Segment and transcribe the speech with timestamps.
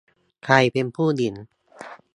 [0.43, 1.35] ใครเป็นผู้หญิง?